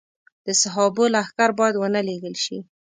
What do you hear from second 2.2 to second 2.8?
شي.